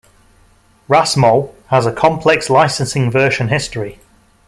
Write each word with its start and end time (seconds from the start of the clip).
RasMol 0.89 1.53
has 1.67 1.85
a 1.85 1.91
complex 1.93 2.49
licensing 2.49 3.11
version 3.11 3.49
history. 3.49 3.99